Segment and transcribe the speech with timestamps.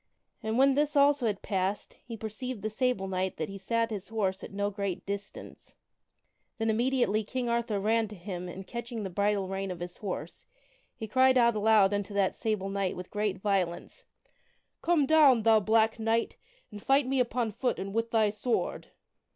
[0.41, 4.07] And when this also had passed he perceived the Sable Knight that he sat his
[4.07, 5.75] horse at no great distance.
[6.57, 10.47] Then immediately King Arthur ran to him and catching the bridle rein of his horse,
[10.95, 14.03] he cried out aloud unto that Sable Knight with great violence:
[14.81, 16.35] "Come down, thou black knight!
[16.71, 18.87] and fight me upon foot and with thy sword."